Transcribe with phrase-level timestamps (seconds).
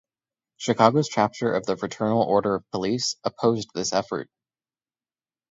[0.57, 4.31] Chicago's chapter of the Fraternal Order of Police opposed this effort.